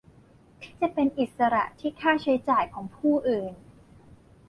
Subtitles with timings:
[0.61, 3.53] ที่จะเป็นอิสระที่ค่าใช้จ่ายของผู้อื่น